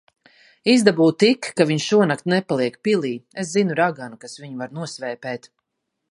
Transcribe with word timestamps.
Izdabū 0.71 1.09
tik, 1.23 1.49
ka 1.59 1.67
viņš 1.71 1.85
šonakt 1.91 2.25
nepaliek 2.33 2.79
pilī. 2.87 3.11
Es 3.43 3.51
zinu 3.57 3.77
raganu, 3.81 4.17
kas 4.23 4.33
viņu 4.45 4.63
var 4.63 4.73
nosvēpēt. 4.79 5.47